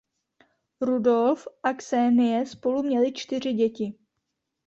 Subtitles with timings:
[0.81, 3.93] Rudolf a Xenie spolu měli čtyři děti.